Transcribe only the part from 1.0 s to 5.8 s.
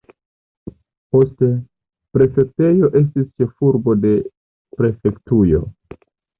Poste, prefektejo estis ĉefurbo de prefektujo.